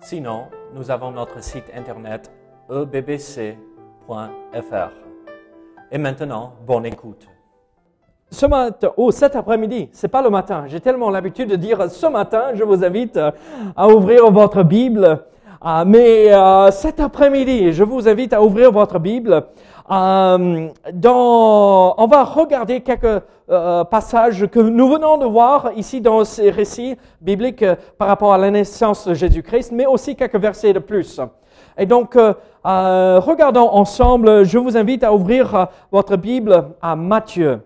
[0.00, 2.30] Sinon, nous avons notre site internet
[2.70, 3.56] ebbc.fr.
[5.90, 7.26] Et maintenant, bonne écoute.
[8.30, 10.64] Ce matin, ou cet après-midi, c'est pas le matin.
[10.66, 13.30] J'ai tellement l'habitude de dire ce matin, je vous invite euh,
[13.74, 15.24] à ouvrir votre Bible.
[15.64, 19.46] Euh, mais euh, cet après-midi, je vous invite à ouvrir votre Bible.
[19.88, 23.22] Dans, on va regarder quelques
[23.90, 27.64] passages que nous venons de voir ici dans ces récits bibliques
[27.96, 31.20] par rapport à la naissance de Jésus-Christ, mais aussi quelques versets de plus.
[31.78, 32.18] Et donc,
[32.64, 34.44] regardons ensemble.
[34.44, 37.62] Je vous invite à ouvrir votre Bible à Matthieu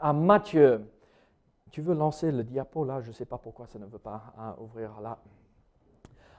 [0.00, 0.86] à Matthieu.
[1.70, 3.00] Tu veux lancer le diapo là?
[3.00, 5.18] Je ne sais pas pourquoi ça ne veut pas hein, ouvrir là.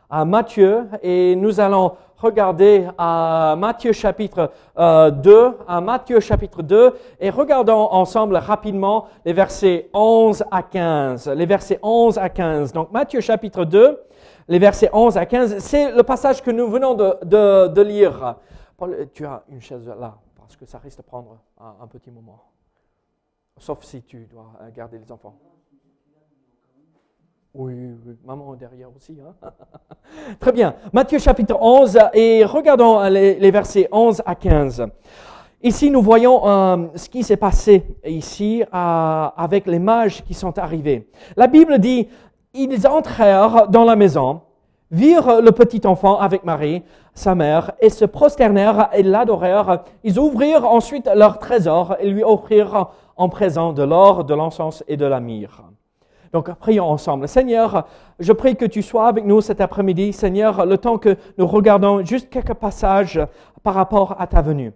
[0.10, 6.96] À Matthieu, et nous allons regarder à Matthieu chapitre 2, euh, à Matthieu chapitre 2,
[7.20, 11.30] et regardons ensemble rapidement les versets 11 à 15.
[11.30, 12.74] Les versets 11 à 15.
[12.74, 14.02] Donc Matthieu chapitre 2,
[14.48, 18.36] les versets 11 à 15, c'est le passage que nous venons de, lire.
[18.78, 22.42] Paul, tu as une chaise là, parce que ça risque de prendre un petit moment.
[23.60, 25.36] Sauf si tu dois euh, garder les enfants.
[27.60, 27.74] Oui,
[28.06, 29.18] oui, maman derrière aussi.
[29.20, 29.34] Hein?
[30.40, 30.76] Très bien.
[30.94, 34.86] Matthieu chapitre 11 et regardons euh, les, versets 11 à 15.
[35.64, 41.10] Ici, nous voyons euh, ce qui s'est passé ici avec les mages qui sont arrivés.
[41.36, 42.08] La Bible dit,
[42.54, 44.42] ils entrèrent dans la maison,
[44.92, 46.84] virent le petit enfant avec Marie,
[47.16, 49.84] sa mère, et se prosternèrent et l'adorèrent.
[50.04, 54.96] Ils ouvrirent ensuite leur trésor et lui offrirent en présent de l'or, de l'encens et
[54.96, 55.64] de la myrrhe.
[56.34, 57.28] Donc, prions ensemble.
[57.28, 57.88] Seigneur,
[58.20, 60.14] je prie que tu sois avec nous cet après-midi.
[60.14, 63.20] Seigneur, le temps que nous regardons juste quelques passages
[63.64, 64.74] par rapport à ta venue.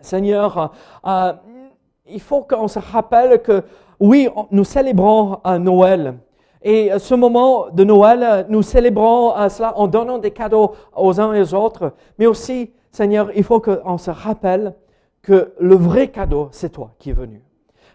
[0.00, 0.72] Seigneur,
[1.06, 1.32] euh,
[2.06, 3.64] il faut qu'on se rappelle que,
[4.00, 6.18] oui, nous célébrons un Noël.
[6.62, 11.40] Et ce moment de Noël, nous célébrons cela en donnant des cadeaux aux uns et
[11.40, 11.92] aux autres.
[12.18, 14.74] Mais aussi, Seigneur, il faut qu'on se rappelle
[15.22, 17.42] que le vrai cadeau, c'est toi qui es venu.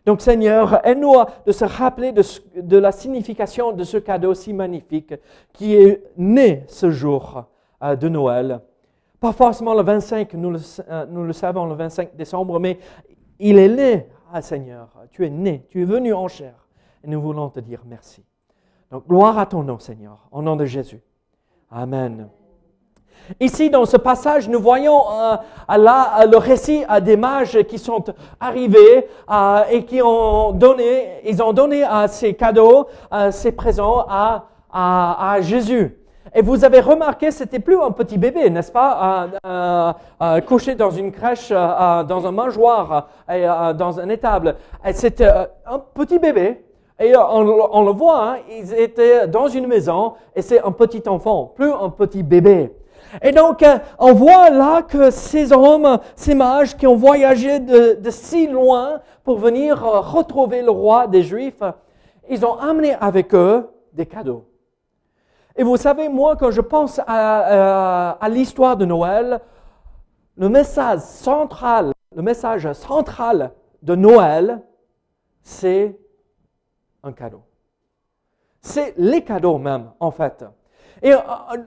[0.06, 1.16] Donc Seigneur, aide-nous
[1.46, 5.14] de se rappeler de, la signification de ce cadeau si magnifique
[5.53, 7.46] qui est né ce jour
[7.81, 8.59] euh, de Noël.
[9.19, 10.59] Pas forcément le 25, nous le,
[10.90, 12.78] euh, nous le, savons, le 25 décembre, mais
[13.40, 16.68] il est né, ah, Seigneur, tu es né, tu es venu en chair.
[17.03, 18.25] Et nous voulons te dire merci.
[18.92, 21.02] Donc gloire à ton nom, Seigneur, au nom de Jésus.
[21.72, 22.30] Amen.
[23.40, 25.38] Ici, dans ce passage, nous voyons euh,
[25.78, 28.03] là euh, le récit à des mages qui sont
[28.40, 32.88] arrivés euh, et qui ont donné, ils ont donné ces cadeaux,
[33.31, 35.97] ces présents à, à, Jésus.
[36.35, 39.28] Et vous avez remarqué, c'était plus un petit bébé, n'est-ce pas,
[40.47, 44.56] couché dans une crèche, dans un mangeoire, dans un étable.
[44.94, 45.30] C'était
[45.66, 46.63] un petit bébé.
[47.00, 51.51] Et on, le voit, hein, ils étaient dans une maison et c'est un petit enfant,
[51.56, 52.72] plus un petit bébé.
[53.22, 58.09] Et donc, euh, on voit là que ces hommes, ces mages qui ont voyagé de,
[58.09, 61.63] si loin pour venir euh, retrouver le roi des Juifs,
[62.30, 64.46] ils ont amené avec eux des cadeaux.
[65.56, 69.40] Et vous savez, moi, quand je pense à, euh, l'histoire de Noël,
[70.36, 73.52] le message central, le message central
[73.84, 74.62] de Noël,
[75.44, 75.96] c'est
[77.03, 77.44] un cadeau.
[78.62, 80.44] C'est les cadeaux même, en fait.
[81.03, 81.18] Et euh,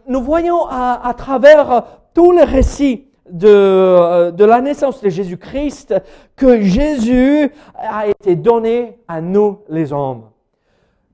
[0.09, 5.95] nous voyons à, travers tous les récits de, euh, de la naissance de Jésus-Christ
[6.35, 10.31] que Jésus a été donné à nous les hommes.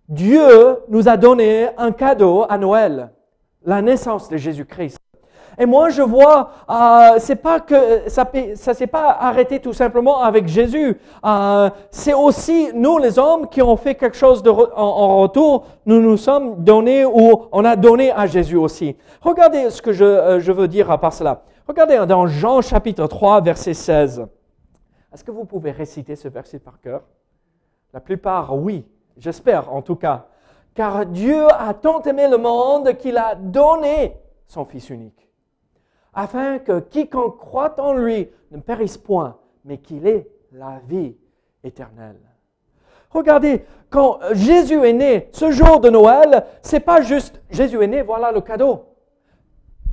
[0.09, 3.11] Dieu nous a donné un cadeau à Noël,
[3.65, 5.02] la naissance de Jésus-Christ.
[5.59, 8.25] Et moi, je vois, euh, c'est pas que ça,
[8.75, 10.99] s'est pas arrêté tout simplement avec Jésus.
[11.25, 15.67] Euh, c'est aussi nous, les hommes, qui ont fait quelque chose en, retour.
[15.85, 18.97] Nous nous sommes donnés ou on a donné à Jésus aussi.
[19.21, 21.43] Regardez ce que je, euh, veux dire par cela.
[21.69, 24.27] Regardez dans Jean chapitre 3, verset 16.
[25.13, 27.03] Est-ce que vous pouvez réciter ce verset par cœur?
[27.93, 28.87] La plupart, oui.
[29.19, 30.27] J'espère en tout cas.
[30.75, 34.17] Car Dieu a tant aimé le monde qu'il a donné
[34.47, 35.32] son Fils unique
[36.15, 41.17] afin que quiconque croit en lui ne périsse point, mais qu'il ait la vie
[41.65, 42.21] éternelle.
[43.11, 48.03] Regardez, quand Jésus est né, ce jour de Noël, c'est pas juste Jésus est né,
[48.03, 48.87] voilà le cadeau.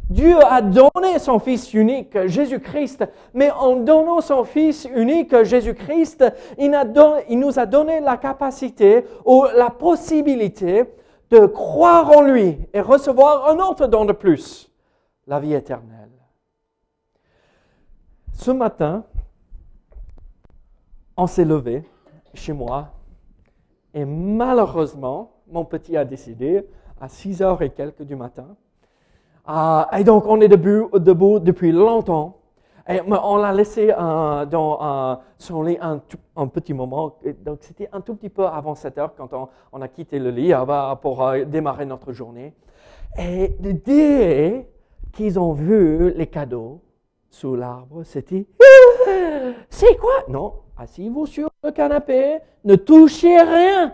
[0.10, 6.26] Dieu a donné son Fils unique, Jésus-Christ, mais en donnant son Fils unique, Jésus-Christ,
[6.58, 6.76] il,
[7.30, 10.86] il, nous a donné la capacité ou la possibilité
[11.30, 14.69] de croire en lui et recevoir un autre don de plus,
[15.30, 16.10] la vie éternelle.
[18.34, 19.04] Ce matin,
[21.16, 21.88] on s'est levé
[22.34, 22.88] chez moi
[23.94, 26.68] et malheureusement, mon petit a décidé
[27.00, 28.48] à 6 heures et quelques du matin.
[29.48, 32.38] Euh, et donc, on est debout, depuis longtemps.
[32.88, 37.18] Et on l'a laissé euh, dans euh, son lit un, petit moment.
[37.46, 40.32] Donc, c'était un tout petit peu avant 7 heures quand on, on a quitté le
[40.32, 40.54] lit
[41.04, 42.56] pour démarrer notre journée.
[43.18, 44.69] Et dès
[45.12, 46.82] qu'ils ont vu les cadeaux
[47.30, 48.48] sous l'arbre, c'était
[49.70, 50.24] C'est quoi?
[50.28, 53.94] Non, asseyez-vous sur le canapé, ne touchez rien.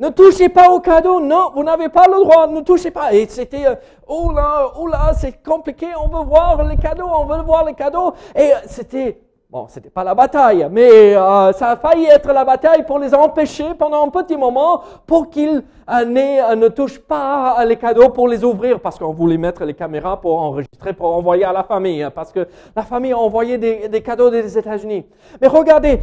[0.00, 3.12] Ne touchez pas au cadeau, non, vous n'avez pas le droit, ne touchez pas.
[3.14, 3.76] Et c'était, euh,
[4.08, 7.74] oh là, oh là, c'est compliqué, on veut voir les cadeaux, on veut voir les
[7.74, 8.12] cadeaux.
[8.34, 9.20] Et c'était
[9.52, 13.14] Bon, c'était pas la bataille, mais euh, ça a failli être la bataille pour les
[13.14, 18.28] empêcher pendant un petit moment pour qu'ils euh, euh, ne touchent pas les cadeaux pour
[18.28, 22.02] les ouvrir, parce qu'on voulait mettre les caméras pour enregistrer, pour envoyer à la famille,
[22.02, 25.04] hein, parce que la famille a envoyé des, des cadeaux des États-Unis.
[25.38, 26.00] Mais regardez,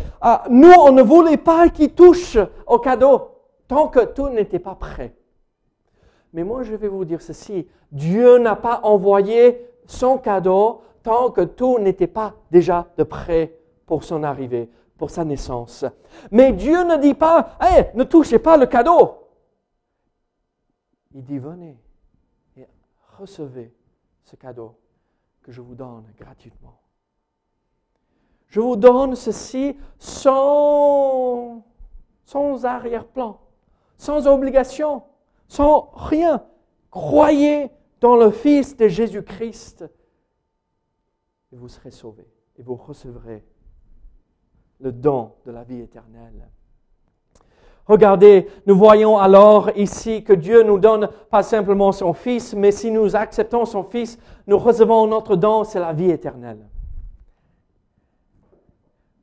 [0.48, 2.38] nous, on ne voulait pas qu'ils touchent
[2.68, 3.31] aux cadeaux
[3.68, 5.16] tant que tout n'était pas prêt.
[6.34, 11.42] Mais moi, je vais vous dire ceci, Dieu n'a pas envoyé son cadeau tant que
[11.42, 13.56] tout n'était pas déjà de près
[13.86, 15.86] pour son arrivée, pour sa naissance.
[16.31, 19.28] Mais Dieu ne dit pas, hé, ne touchez pas le cadeau.
[21.13, 21.78] Il dit, venez
[22.56, 22.68] et
[23.18, 23.74] recevez
[24.24, 24.75] ce cadeau
[25.42, 26.80] que je vous donne gratuitement.
[28.48, 31.63] Je vous donne ceci sans
[32.63, 33.40] arrière-plan,
[33.98, 35.04] sans obligation,
[35.48, 36.44] sans rien.
[36.92, 39.86] Croyez dans le Fils de Jésus-Christ
[41.51, 43.44] et vous serez sauvés et vous recevrez
[44.80, 46.48] le don de la vie éternelle.
[47.86, 52.92] Regardez, nous voyons alors ici que Dieu nous donne pas simplement son Fils, mais si
[52.92, 56.68] nous acceptons son Fils, nous recevons notre don, c'est la vie éternelle.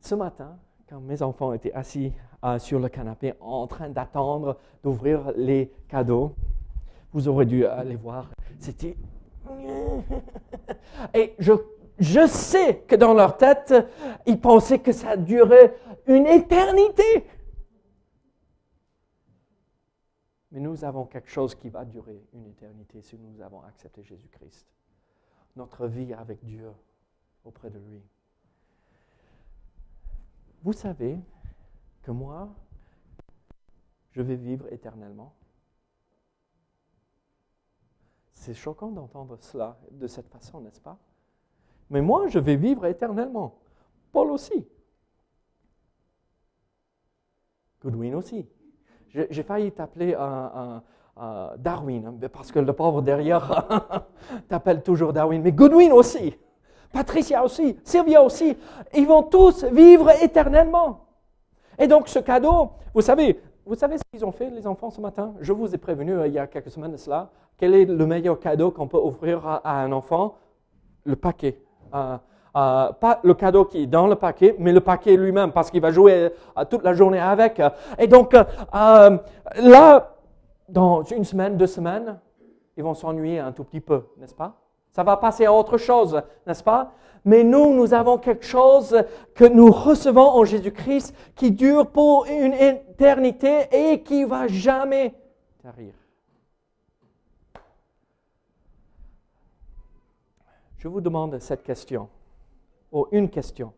[0.00, 0.56] Ce matin,
[0.88, 2.12] quand mes enfants étaient assis
[2.44, 6.34] euh, sur le canapé en train d'attendre d'ouvrir les cadeaux,
[7.12, 8.96] vous aurez dû aller voir, c'était...
[11.14, 11.52] Et je
[11.98, 13.74] je sais que dans leur tête,
[14.26, 15.76] ils pensaient que ça durait
[16.06, 17.26] une éternité.
[20.50, 24.66] Mais nous avons quelque chose qui va durer une éternité si nous avons accepté Jésus-Christ.
[25.56, 26.70] Notre vie avec Dieu
[27.44, 28.02] auprès de lui.
[30.62, 31.18] Vous savez
[32.02, 32.48] que moi,
[34.12, 35.34] je vais vivre éternellement.
[38.32, 40.98] C'est choquant d'entendre cela de cette façon, n'est-ce pas?
[41.90, 43.58] Mais moi, je vais vivre éternellement.
[44.12, 44.66] Paul aussi.
[47.82, 48.46] Goodwin aussi.
[49.08, 50.14] J'ai failli t'appeler
[51.58, 53.66] Darwin, hein, parce que le pauvre derrière
[54.48, 56.36] t'appelle toujours Darwin, mais Goodwin aussi.
[56.92, 58.56] Patricia aussi, Sylvia aussi,
[58.94, 61.06] ils vont tous vivre éternellement.
[61.78, 65.00] Et donc ce cadeau, vous savez, vous savez ce qu'ils ont fait les enfants ce
[65.00, 65.34] matin?
[65.40, 67.30] Je vous ai prévenu euh, il y a quelques semaines de cela.
[67.58, 70.36] Quel est le meilleur cadeau qu'on peut offrir à un enfant?
[71.04, 71.65] Le paquet.
[71.94, 72.16] Euh,
[72.56, 75.82] euh, pas le cadeau qui est dans le paquet, mais le paquet lui-même, parce qu'il
[75.82, 77.60] va jouer euh, toute la journée avec.
[77.98, 78.34] Et donc,
[78.72, 80.16] là,
[80.68, 82.18] dans une semaine, deux semaines,
[82.76, 84.54] ils vont s'ennuyer un tout petit peu, n'est-ce pas?
[84.90, 86.92] Ça va passer à autre chose, n'est-ce pas?
[87.26, 92.54] Mais nous, nous avons quelque chose que nous recevons en Jésus-Christ qui dure pour une
[92.54, 95.14] éternité et qui va jamais
[95.62, 95.92] tarir.
[100.86, 102.08] Je vous demande cette question,
[102.92, 103.74] ou une question.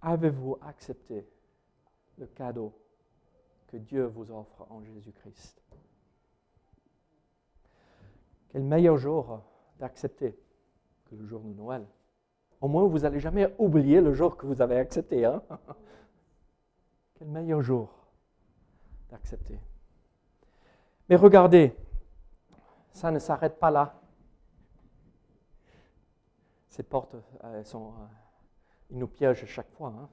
[0.00, 1.26] Avez-vous accepté
[2.16, 2.72] le cadeau
[3.66, 5.60] que Dieu vous offre en Jésus-Christ?
[8.50, 9.40] Quel meilleur jour
[9.80, 10.38] d'accepter
[11.06, 11.84] que le jour de Noël?
[12.60, 15.24] Au moins, vous n'allez jamais oublier le jour que vous avez accepté.
[15.24, 15.42] Hein?
[17.14, 17.88] Quel meilleur jour
[19.10, 19.58] d'accepter?
[21.08, 21.74] Mais regardez,
[22.92, 23.94] ça ne s'arrête pas là.
[26.68, 28.06] Ces portes, euh, elles sont, euh,
[28.90, 29.92] nous piègent chaque fois.
[29.96, 30.08] Hein.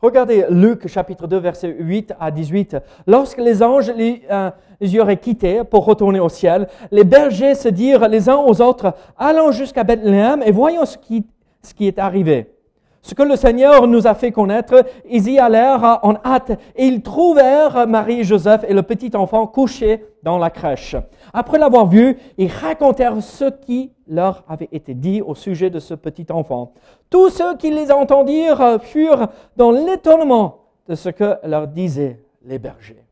[0.00, 2.76] Regardez Luc chapitre 2, verset 8 à 18.
[3.06, 7.68] Lorsque les anges les, euh, les, auraient quittés pour retourner au ciel, les bergers se
[7.68, 12.59] dirent les uns aux autres, allons jusqu'à Bethléem et voyons ce qui est arrivé.
[13.02, 17.02] Ce que le Seigneur nous a fait connaître, ils y allèrent en hâte et ils
[17.02, 20.96] trouvèrent Marie, Joseph et le petit enfant couchés dans la crèche.
[21.32, 25.94] Après l'avoir vu, ils racontèrent ce qui leur avait été dit au sujet de ce
[25.94, 26.72] petit enfant.
[27.08, 33.04] Tous ceux qui les entendirent furent dans l'étonnement de ce que leur disaient les bergers.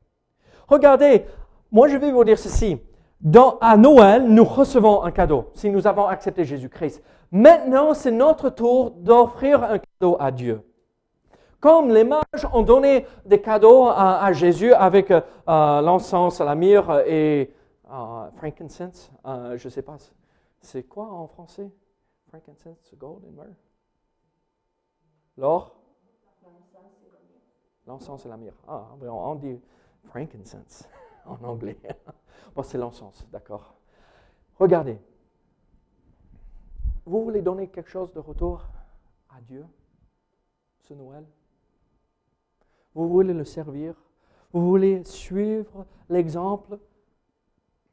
[0.67, 1.25] Regardez,
[1.73, 2.77] moi je vais vous dire ceci.
[3.21, 7.03] Dans, à Noël, nous recevons un cadeau si nous avons accepté Jésus-Christ.
[7.31, 10.63] Maintenant, c'est notre tour d'offrir un cadeau à Dieu.
[11.61, 17.53] Comme les mages ont donné des cadeaux à, Jésus avec euh, l'encens, la myrrhe et
[17.91, 19.97] euh, frankincense, euh, je ne sais pas,
[20.61, 21.71] c'est quoi en français?
[22.29, 23.57] Frankincense, gold and myrrh
[25.37, 25.75] L'or?
[27.87, 28.55] L'encens et la myrrhe.
[28.69, 29.61] Ah, on dit
[30.05, 30.89] frankincense
[31.27, 31.79] en anglais.
[32.55, 33.75] bon, c'est l'encens, d'accord.
[34.61, 34.99] Regardez.
[37.09, 38.67] Vous voulez donner quelque chose de retour
[39.31, 39.65] à Dieu
[40.81, 41.25] ce Noël?
[42.93, 43.95] Vous voulez le servir?
[44.53, 46.79] Vous voulez suivre l'exemple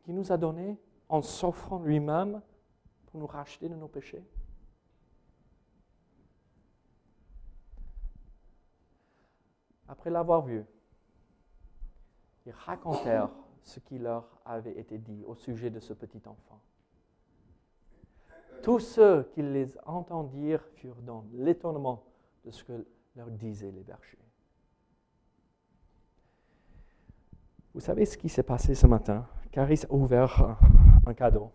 [0.04, 2.42] qu'il nous a donné en s'offrant lui-même
[3.06, 4.22] pour nous racheter de nos péchés?
[9.88, 10.66] Après l'avoir vu,
[12.46, 13.32] ils racontèrent
[13.64, 16.60] ce qui leur avait été dit au sujet de ce petit enfant.
[18.62, 22.04] Tous ceux qui les entendirent furent dans l'étonnement
[22.44, 22.86] de ce que
[23.16, 24.18] leur disaient les bergers.
[27.74, 29.28] Vous savez ce qui s'est passé ce matin?
[29.52, 30.58] Caris a ouvert
[31.06, 31.52] un cadeau.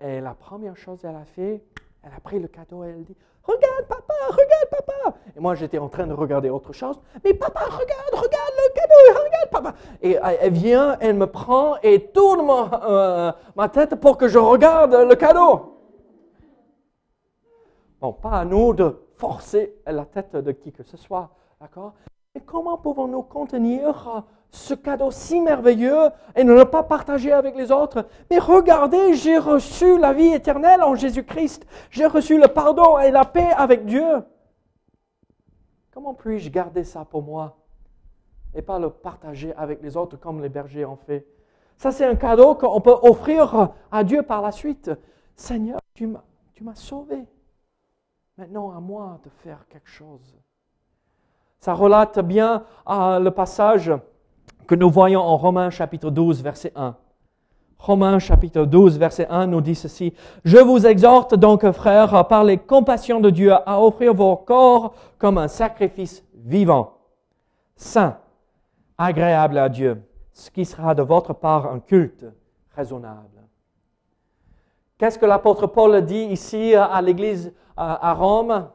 [0.00, 1.64] Et la première chose qu'elle a fait,
[2.06, 5.18] elle a pris le cadeau et elle dit Regarde, papa, regarde, papa.
[5.36, 7.00] Et moi, j'étais en train de regarder autre chose.
[7.24, 9.74] Mais papa, regarde, regarde le cadeau, regarde, papa.
[10.02, 14.38] Et elle vient, elle me prend et tourne ma, euh, ma tête pour que je
[14.38, 15.78] regarde le cadeau.
[18.00, 21.94] Bon, pas à nous de forcer la tête de qui que ce soit, d'accord?
[22.36, 27.72] Mais comment pouvons-nous contenir ce cadeau si merveilleux et ne le pas partager avec les
[27.72, 28.06] autres?
[28.28, 31.66] Mais regardez, j'ai reçu la vie éternelle en Jésus-Christ.
[31.88, 34.22] J'ai reçu le pardon et la paix avec Dieu.
[35.94, 37.56] Comment puis-je garder ça pour moi
[38.52, 41.26] et pas le partager avec les autres comme les bergers ont fait?
[41.78, 44.90] Ça, c'est un cadeau qu'on peut offrir à Dieu par la suite.
[45.36, 47.24] Seigneur, tu m'as sauvé.
[48.36, 50.36] Maintenant, à moi de faire quelque chose.
[51.58, 53.92] Ça relate bien le passage
[54.66, 56.96] que nous voyons en Romains chapitre 12, verset 1.
[57.78, 60.14] Romains chapitre 12, verset 1 nous dit ceci.
[60.44, 65.38] Je vous exhorte donc, frères, par les compassions de Dieu, à offrir vos corps comme
[65.38, 66.98] un sacrifice vivant,
[67.76, 68.18] saint,
[68.98, 72.24] agréable à Dieu, ce qui sera de votre part un culte
[72.74, 73.28] raisonnable.
[74.98, 78.68] Qu'est-ce que l'apôtre Paul dit ici à l'église à Rome?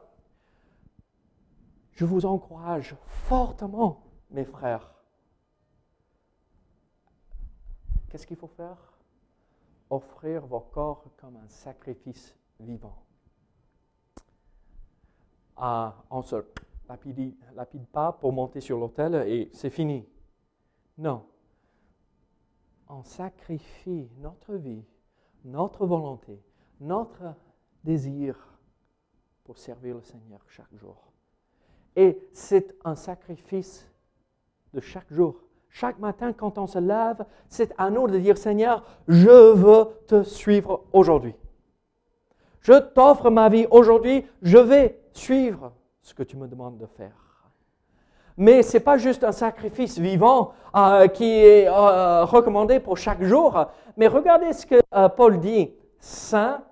[2.02, 4.92] Je vous encourage fortement, mes frères,
[8.08, 8.76] Qu'est-ce qu'il faut faire?
[9.88, 13.04] Offrir vos corps comme un sacrifice vivant.
[15.54, 16.44] Ah, on se
[16.88, 20.04] lapide, lapide pas pour monter sur l'autel et c'est fini.
[20.98, 21.24] Non.
[22.88, 24.84] On sacrifie notre vie,
[25.44, 26.42] notre volonté,
[26.80, 27.36] notre
[27.84, 28.58] désir
[29.44, 31.11] pour servir le Seigneur chaque jour.
[31.96, 33.88] Et c'est un sacrifice
[34.72, 35.36] de chaque jour.
[35.68, 40.22] Chaque matin, quand on se lève, c'est à nous de dire, Seigneur, je veux te
[40.22, 41.34] suivre aujourd'hui.
[42.60, 45.72] Je t'offre ma vie aujourd'hui, je vais suivre
[46.02, 47.12] ce que tu me demandes de faire.
[48.36, 53.22] Mais ce n'est pas juste un sacrifice vivant euh, qui est euh, recommandé pour chaque
[53.22, 56.62] jour, mais regardez ce que euh, Paul dit, saint,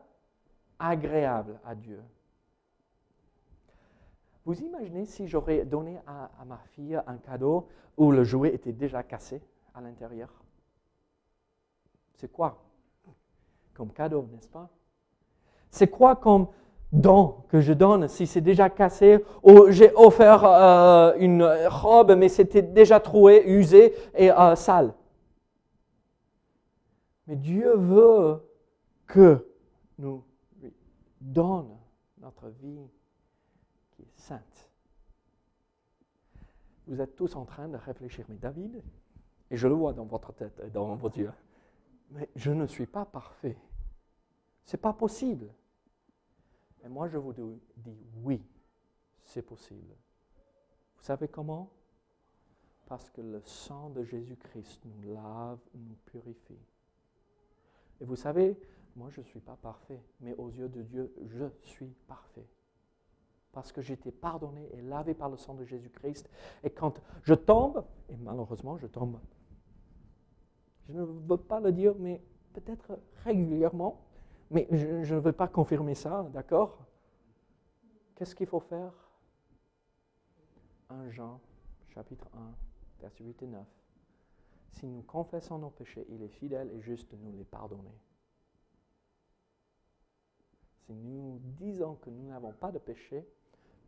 [0.78, 2.00] agréable à Dieu.
[4.50, 9.04] Vous imaginez si j'aurais donné à, ma fille un cadeau où le jouet était déjà
[9.04, 9.40] cassé
[9.76, 10.28] à l'intérieur?
[12.16, 12.60] C'est quoi?
[13.74, 14.68] Comme cadeau, n'est-ce pas?
[15.70, 16.48] C'est quoi comme
[16.90, 22.28] don que je donne si c'est déjà cassé ou j'ai offert euh, une robe mais
[22.28, 24.94] c'était déjà troué, usé et euh, sale?
[27.28, 28.42] Mais Dieu veut
[29.06, 29.46] que
[29.96, 30.24] nous
[31.20, 31.68] donne
[32.20, 32.90] notre vie
[34.20, 34.70] sainte.
[36.86, 38.82] Vous êtes tous en train de réfléchir, mais David,
[39.50, 41.32] et je le vois dans votre tête et dans vos yeux,
[42.10, 43.56] mais je ne suis pas parfait.
[44.64, 45.52] Ce n'est pas possible.
[46.84, 47.42] Et moi, je vous dis
[48.22, 48.42] oui,
[49.24, 49.94] c'est possible.
[50.96, 51.70] Vous savez comment?
[52.86, 56.58] Parce que le sang de Jésus-Christ nous lave, nous purifie.
[58.00, 58.58] Et vous savez,
[58.96, 62.46] moi, je ne suis pas parfait, mais aux yeux de Dieu, je suis parfait.
[63.52, 66.28] Parce que j'étais pardonné et lavé par le sang de Jésus-Christ.
[66.62, 69.18] Et quand je tombe, et malheureusement je tombe,
[70.88, 72.20] je ne veux pas le dire, mais
[72.52, 74.00] peut-être régulièrement,
[74.50, 76.78] mais je, ne veux pas confirmer ça, d'accord?
[78.16, 78.92] Qu'est-ce qu'il faut faire?
[80.88, 81.40] 1 Jean,
[81.94, 82.38] chapitre 1,
[83.00, 83.66] versets 8 et 9.
[84.72, 87.96] Si nous confessons nos péchés, il est fidèle et juste de nous les pardonner.
[90.86, 93.26] Si nous disons que nous n'avons pas de péché,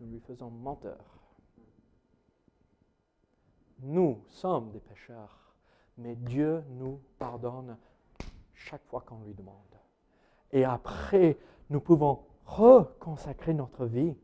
[0.02, 0.98] nous lui faisons menteur.
[3.78, 5.54] Nous sommes des pécheurs,
[5.96, 7.76] mais Dieu nous pardonne
[8.52, 9.56] chaque fois qu'on lui demande.
[10.50, 11.38] Et après,
[11.70, 14.16] nous pouvons reconsacrer notre vie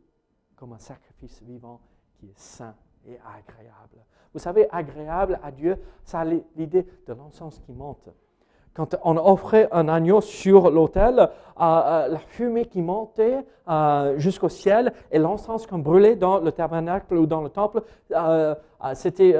[0.56, 1.80] comme un sacrifice vivant
[2.14, 4.04] qui est saint et agréable.
[4.32, 8.10] Vous savez, agréable à Dieu, ça a l'idée de l'encens qui monte.
[8.74, 11.26] Quand on offrait un agneau sur l'autel, euh,
[11.60, 17.14] euh, la fumée qui montait euh, jusqu'au ciel et l'encens qu'on brûlait dans le tabernacle
[17.14, 17.82] ou dans le temple,
[18.94, 19.34] c'était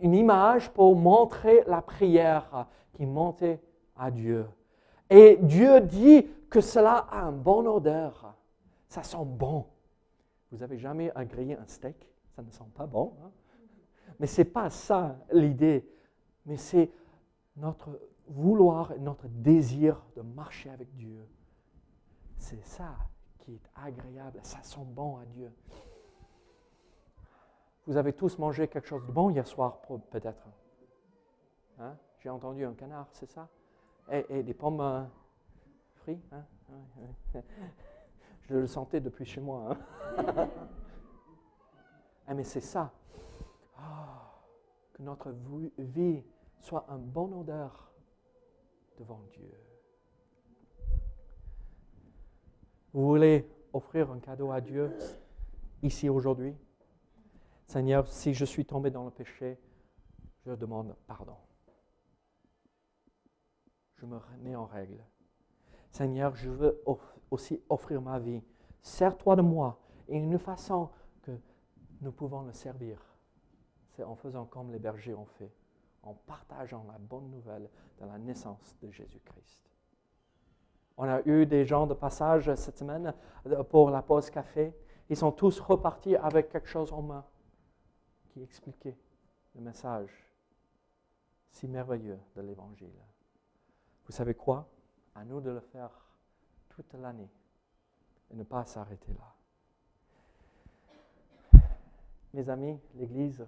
[0.00, 3.60] une image pour montrer la prière qui montait
[3.96, 4.46] à Dieu.
[5.10, 8.34] Et Dieu dit que cela a un bon odeur.
[8.88, 9.64] Ça sent bon.
[10.52, 12.08] Vous avez jamais grillé un steak?
[12.36, 13.14] Ça ne sent pas bon.
[13.24, 13.30] Hein?
[14.20, 15.88] Mais ce n'est pas ça l'idée.
[16.46, 16.90] Mais c'est
[17.58, 21.26] notre vouloir et notre désir de marcher avec Dieu.
[22.38, 22.94] C'est ça
[23.38, 24.38] qui est agréable.
[24.42, 25.52] Ça sent bon à Dieu.
[27.86, 30.42] Vous avez tous mangé quelque chose de bon hier soir, peut-être.
[31.78, 31.96] Hein?
[32.20, 33.48] J'ai entendu un canard, c'est ça?
[34.10, 35.04] Et, des pommes euh,
[35.94, 36.32] frites.
[36.32, 36.44] Hein?
[38.42, 39.76] Je le sentais depuis chez moi.
[40.16, 40.48] Hein?
[42.26, 42.92] ah, mais c'est ça.
[43.78, 44.34] Ah,
[44.92, 45.34] que notre
[45.78, 46.22] vie
[46.60, 47.92] soit un bon odeur
[48.98, 49.52] devant Dieu.
[52.92, 54.96] Vous voulez offrir un cadeau à Dieu
[55.82, 56.54] ici aujourd'hui?
[57.66, 59.58] Seigneur, si je suis tombé dans le péché,
[60.46, 61.36] je demande pardon
[64.00, 65.02] je me remets en règle.
[65.90, 66.82] Seigneur, je veux
[67.30, 68.42] aussi offrir ma vie.
[68.82, 69.80] Sers-toi de moi.
[70.08, 70.90] Et une façon
[71.22, 71.32] que
[72.00, 72.98] nous pouvons le servir,
[73.90, 75.52] c'est en faisant comme les bergers ont fait,
[76.02, 77.68] en partageant la bonne nouvelle
[78.00, 79.64] de la naissance de Jésus-Christ.
[80.96, 83.14] On a eu des gens de passage cette semaine
[83.70, 84.74] pour la pause café.
[85.08, 87.24] Ils sont tous repartis avec quelque chose en main
[88.28, 88.98] qui expliquait
[89.54, 90.10] le message
[91.50, 92.92] si merveilleux de l'Évangile.
[94.06, 94.68] Vous savez quoi?
[95.14, 95.90] À nous de le faire
[96.68, 97.30] toute l'année
[98.30, 99.34] et ne pas s'arrêter là.
[102.34, 103.46] Mes amis, l'Église,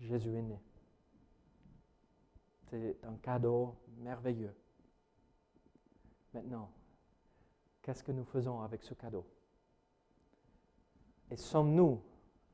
[0.00, 0.62] Jésus est né.
[2.68, 4.54] C'est un cadeau merveilleux.
[6.34, 6.70] Maintenant,
[7.80, 9.24] qu'est-ce que nous faisons avec ce cadeau?
[11.30, 12.02] Et sommes-nous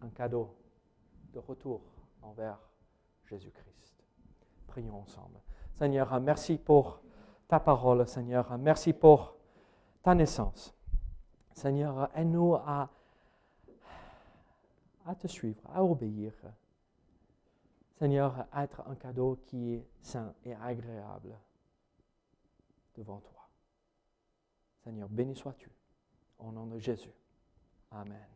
[0.00, 0.54] un cadeau
[1.32, 1.80] de retour
[2.22, 2.58] envers
[3.24, 4.04] Jésus-Christ?
[4.66, 5.40] Prions ensemble.
[5.74, 7.00] Seigneur, merci pour
[7.48, 8.56] ta parole, Seigneur.
[8.58, 9.36] Merci pour
[10.02, 10.74] ta naissance.
[11.52, 12.88] Seigneur, aide-nous à,
[15.06, 16.32] à te suivre, à obéir.
[18.02, 21.38] Seigneur, être un cadeau qui est saint et agréable
[22.96, 23.48] devant toi.
[24.82, 25.70] Seigneur, béni sois-tu.
[26.40, 27.14] Au nom de Jésus.
[27.92, 28.26] Amen.